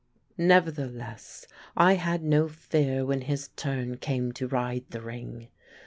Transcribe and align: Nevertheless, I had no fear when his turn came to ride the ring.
Nevertheless, 0.39 1.45
I 1.77 1.93
had 1.93 2.23
no 2.23 2.47
fear 2.47 3.05
when 3.05 3.21
his 3.21 3.49
turn 3.49 3.97
came 3.97 4.31
to 4.31 4.47
ride 4.47 4.85
the 4.89 4.99
ring. 5.01 5.49